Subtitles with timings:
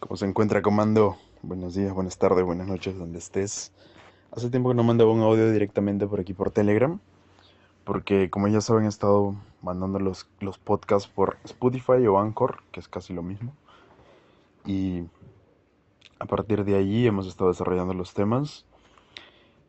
[0.00, 1.16] ¿Cómo se encuentra, comando?
[1.42, 3.72] Buenos días, buenas tardes, buenas noches, donde estés.
[4.32, 6.98] Hace tiempo que no mandaba un audio directamente por aquí por Telegram,
[7.84, 12.80] porque como ya saben he estado mandando los, los podcasts por Spotify o Anchor, que
[12.80, 13.52] es casi lo mismo.
[14.64, 15.04] Y
[16.18, 18.64] a partir de allí hemos estado desarrollando los temas,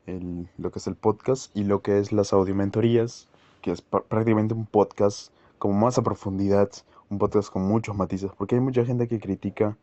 [0.06, 3.28] el- lo que es el podcast y lo que es las audiomentorías,
[3.62, 6.70] que es pr- prácticamente un podcast como más a profundidad,
[7.10, 9.78] un podcast con muchos matices, porque hay mucha gente que critica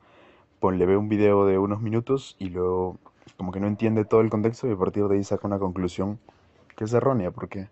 [0.60, 2.98] ponle, ve un video de unos minutos y luego
[3.36, 6.18] como que no entiende todo el contexto y a partir de ahí saca una conclusión
[6.76, 7.68] que es errónea porque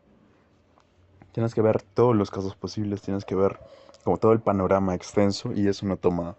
[1.32, 3.58] tienes que ver todos los casos posibles, tienes que ver
[4.04, 6.36] como todo el panorama extenso y eso no toma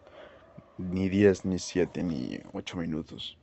[0.78, 3.38] ni 10, ni 7, ni 8 minutos,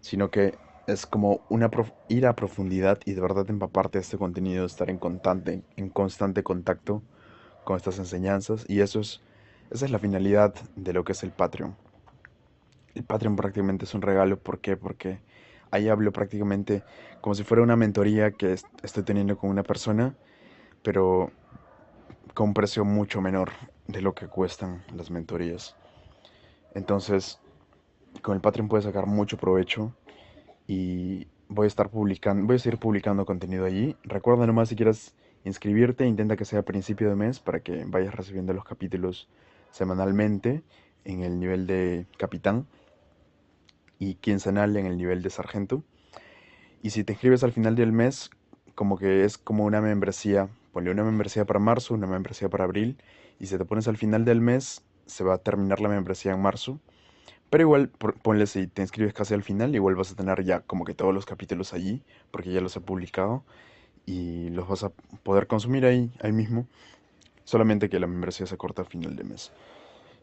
[0.00, 1.70] sino que es como una
[2.08, 6.42] ir a profundidad y de verdad empaparte de este contenido, estar en constante, en constante
[6.42, 7.02] contacto
[7.64, 9.20] con estas enseñanzas y eso es,
[9.70, 11.76] esa es la finalidad de lo que es el Patreon.
[12.94, 14.76] El Patreon prácticamente es un regalo, ¿por qué?
[14.76, 15.18] Porque
[15.70, 16.84] ahí hablo prácticamente
[17.20, 20.14] como si fuera una mentoría que est- estoy teniendo con una persona,
[20.82, 21.32] pero
[22.34, 23.50] con un precio mucho menor
[23.86, 25.76] de lo que cuestan las mentorías.
[26.74, 27.40] Entonces,
[28.22, 29.92] con el Patreon puedes sacar mucho provecho
[30.66, 33.96] y voy a estar publicando, voy a seguir publicando contenido allí.
[34.04, 38.14] Recuerda nomás si quieres inscribirte, intenta que sea a principio de mes para que vayas
[38.14, 39.28] recibiendo los capítulos
[39.70, 40.62] semanalmente
[41.04, 42.66] en el nivel de capitán
[44.02, 45.84] y quincenal en el nivel de sargento.
[46.82, 48.30] Y si te inscribes al final del mes,
[48.74, 52.96] como que es como una membresía, ponle una membresía para marzo, una membresía para abril,
[53.38, 56.42] y si te pones al final del mes, se va a terminar la membresía en
[56.42, 56.80] marzo.
[57.48, 57.90] Pero igual,
[58.22, 61.14] ponle si te inscribes casi al final, igual vas a tener ya como que todos
[61.14, 63.44] los capítulos allí, porque ya los he publicado,
[64.04, 64.90] y los vas a
[65.22, 66.66] poder consumir ahí, ahí mismo,
[67.44, 69.52] solamente que la membresía se corta al final de mes.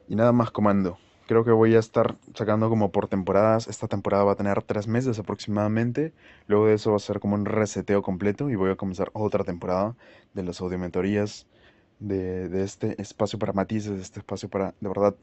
[0.10, 0.98] Y nada más comando.
[1.30, 3.68] Creo que voy a estar sacando como por temporadas.
[3.68, 6.12] Esta temporada va a tener tres meses aproximadamente.
[6.48, 9.44] Luego de eso va a ser como un reseteo completo y voy a comenzar otra
[9.44, 9.96] temporada
[10.34, 11.46] de las audiomentorías,
[12.00, 15.16] de, de este espacio para matices, de este espacio para, de verdad,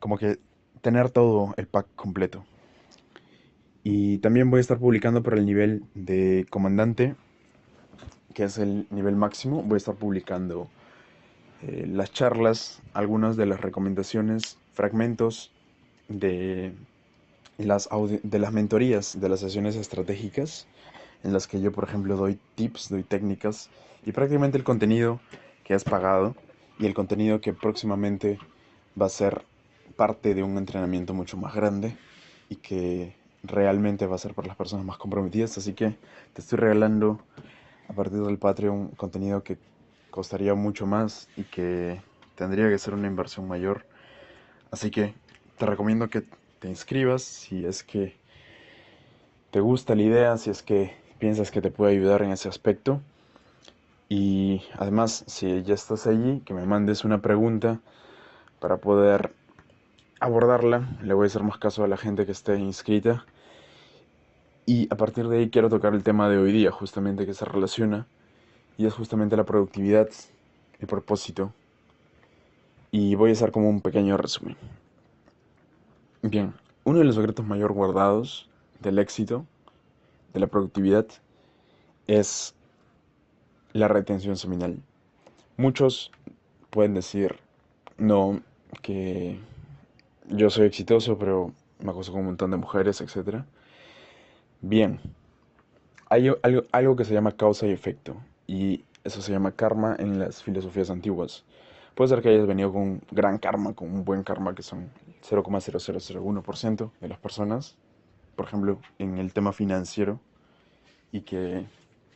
[0.00, 0.38] como que
[0.80, 2.46] tener todo el pack completo.
[3.84, 7.16] Y también voy a estar publicando por el nivel de comandante,
[8.32, 9.62] que es el nivel máximo.
[9.62, 10.70] Voy a estar publicando
[11.60, 15.50] eh, las charlas, algunas de las recomendaciones, fragmentos
[16.06, 16.72] de
[17.58, 17.88] las,
[18.22, 20.68] de las mentorías, de las sesiones estratégicas,
[21.24, 23.70] en las que yo, por ejemplo, doy tips, doy técnicas
[24.06, 25.18] y prácticamente el contenido
[25.64, 26.36] que has pagado
[26.78, 28.38] y el contenido que próximamente
[29.00, 29.42] va a ser
[29.96, 31.96] parte de un entrenamiento mucho más grande
[32.48, 35.58] y que realmente va a ser para las personas más comprometidas.
[35.58, 35.96] Así que
[36.34, 37.18] te estoy regalando
[37.88, 39.58] a partir del Patreon contenido que
[40.12, 42.00] costaría mucho más y que
[42.36, 43.84] tendría que ser una inversión mayor.
[44.70, 45.14] Así que
[45.56, 46.24] te recomiendo que
[46.58, 48.16] te inscribas si es que
[49.50, 53.00] te gusta la idea, si es que piensas que te puede ayudar en ese aspecto.
[54.08, 57.80] Y además, si ya estás allí, que me mandes una pregunta
[58.60, 59.32] para poder
[60.20, 60.88] abordarla.
[61.02, 63.24] Le voy a hacer más caso a la gente que esté inscrita.
[64.66, 67.44] Y a partir de ahí quiero tocar el tema de hoy día, justamente que se
[67.44, 68.06] relaciona.
[68.76, 70.08] Y es justamente la productividad,
[70.78, 71.52] el propósito.
[72.90, 74.56] Y voy a hacer como un pequeño resumen.
[76.22, 76.54] Bien,
[76.84, 78.48] uno de los secretos mayor guardados
[78.80, 79.44] del éxito,
[80.32, 81.06] de la productividad,
[82.06, 82.54] es
[83.72, 84.78] la retención seminal.
[85.56, 86.10] Muchos
[86.70, 87.36] pueden decir,
[87.98, 88.40] no,
[88.82, 89.38] que
[90.28, 93.44] yo soy exitoso, pero me acoso con un montón de mujeres, etc.
[94.60, 95.00] Bien,
[96.08, 98.16] hay algo, algo que se llama causa y efecto,
[98.46, 101.44] y eso se llama karma en las filosofías antiguas.
[101.98, 104.88] Puede ser que hayas venido con un gran karma, con un buen karma, que son
[105.28, 107.76] 0,0001% de las personas,
[108.36, 110.20] por ejemplo, en el tema financiero,
[111.10, 111.66] y que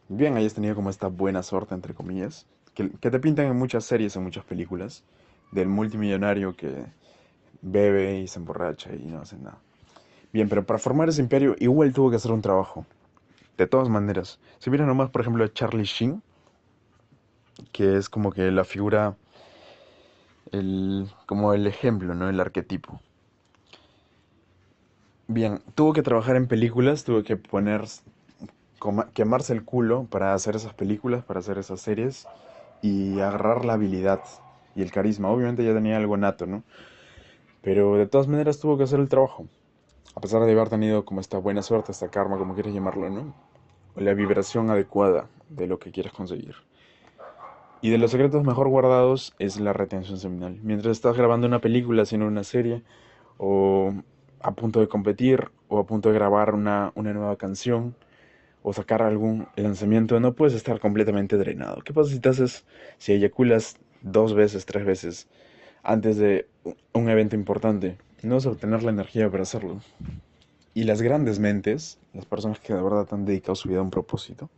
[0.09, 3.85] bien hayas tenido como esta buena suerte, entre comillas, que, que te pintan en muchas
[3.85, 5.03] series, en muchas películas,
[5.51, 6.85] del multimillonario que
[7.61, 9.59] bebe y se emborracha y no hace nada.
[10.33, 12.87] Bien, pero para formar ese imperio igual tuvo que hacer un trabajo.
[13.59, 16.23] De todas maneras, si miran nomás, por ejemplo, a Charlie Sheen,
[17.73, 19.17] que es como que la figura,
[20.53, 22.29] el, como el ejemplo, ¿no?
[22.29, 23.01] El arquetipo.
[25.27, 27.85] Bien, tuvo que trabajar en películas, tuvo que poner,
[29.15, 32.27] quemarse el culo para hacer esas películas, para hacer esas series
[32.83, 34.21] y agarrar la habilidad
[34.75, 35.31] y el carisma.
[35.31, 36.63] Obviamente ya tenía algo nato, ¿no?
[37.63, 39.47] Pero de todas maneras tuvo que hacer el trabajo.
[40.15, 43.35] A pesar de haber tenido como esta buena suerte, esta karma, como quieras llamarlo, ¿no?
[43.95, 46.57] O la vibración adecuada de lo que quieres conseguir.
[47.83, 50.61] Y de los secretos mejor guardados es la retención seminal.
[50.63, 52.85] Mientras estás grabando una película, haciendo una serie,
[53.39, 53.93] o
[54.41, 57.97] a punto de competir o a punto de grabar una, una nueva canción
[58.63, 61.83] o sacar algún lanzamiento, no puedes estar completamente drenado.
[61.83, 62.65] ¿Qué pasa si te haces,
[62.99, 65.29] si eyaculas dos veces, tres veces
[65.83, 66.47] antes de
[66.93, 67.99] un evento importante?
[68.23, 69.81] No vas a obtener la energía para hacerlo.
[70.73, 73.91] Y las grandes mentes, las personas que de verdad han dedicado su vida a un
[73.91, 74.51] propósito,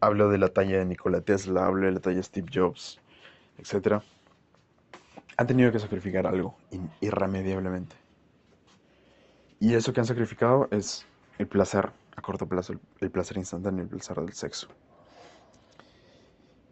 [0.00, 3.00] hablo de la talla de Nikola Tesla, hablo de la talla de Steve Jobs,
[3.58, 4.02] etc.,
[5.36, 6.54] han tenido que sacrificar algo
[7.00, 7.96] irremediablemente.
[9.58, 11.06] Y eso que han sacrificado es
[11.38, 14.68] el placer a corto plazo, el placer instantáneo, el placer del sexo.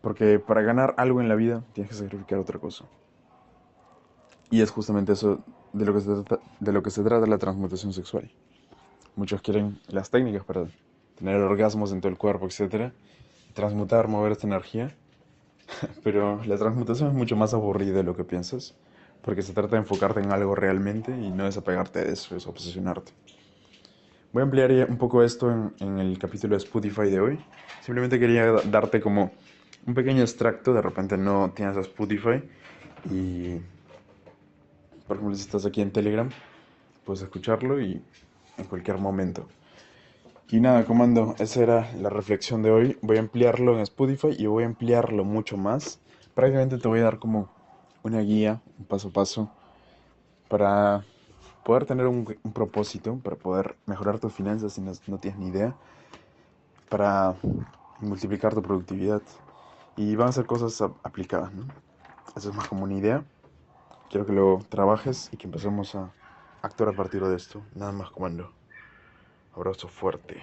[0.03, 2.85] Porque para ganar algo en la vida tienes que sacrificar otra cosa.
[4.51, 5.43] Y es justamente eso
[5.73, 8.31] de lo que se trata, de lo que se trata la transmutación sexual.
[9.17, 10.67] Muchos quieren las técnicas para
[11.19, 12.93] tener orgasmos en todo el cuerpo, etc.
[13.55, 14.95] Transmutar, mover esta energía.
[16.05, 18.75] Pero la transmutación es mucho más aburrida de lo que piensas.
[19.23, 23.13] Porque se trata de enfocarte en algo realmente y no desapegarte de eso, es obsesionarte.
[24.33, 27.39] Voy a ampliar un poco esto en, en, el capítulo de Spotify de hoy.
[27.81, 29.33] Simplemente quería darte como
[29.87, 30.73] un pequeño extracto.
[30.73, 32.43] De repente no tienes a Spotify
[33.11, 33.57] y,
[35.07, 36.29] por ejemplo, si estás aquí en Telegram,
[37.05, 38.01] puedes escucharlo y
[38.59, 39.49] en cualquier momento.
[40.51, 42.99] Y nada, comando, esa era la reflexión de hoy.
[43.03, 46.01] Voy a ampliarlo en Spotify y voy a ampliarlo mucho más.
[46.33, 47.51] Prácticamente te voy a dar como
[48.03, 49.51] una guía, un paso a paso,
[50.49, 51.05] para
[51.67, 52.25] poder tener un,
[52.55, 55.77] propósito, para poder mejorar tus finanzas si no, tienes ni idea,
[56.89, 57.35] para
[58.01, 59.21] multiplicar tu productividad.
[59.99, 61.67] Y van a ser cosas aplicadas, ¿no?
[62.35, 63.23] Eso es más como una idea.
[64.09, 66.11] Quiero que lo trabajes y que empecemos a
[66.63, 67.61] actuar a partir de esto.
[67.75, 68.58] Nada más comando.
[69.53, 70.43] Abrazo fuerte.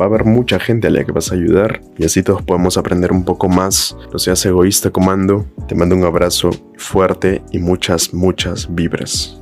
[0.00, 2.76] va a haber mucha gente a la que vas a ayudar y así todos podemos
[2.76, 3.96] aprender un poco más.
[4.12, 5.46] No seas egoísta, comando.
[5.68, 9.40] Te mando un abrazo fuerte y muchas, muchas vibras.